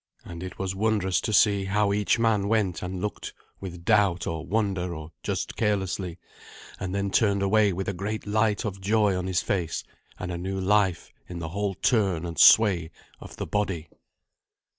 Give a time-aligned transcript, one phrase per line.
[0.25, 4.43] And it was wondrous to see how each man went and looked with doubt or
[4.47, 6.17] wonder or just carelessly,
[6.79, 9.83] and then turned away with a great light of joy on his face
[10.17, 13.89] and a new life in the whole turn and sway of the body.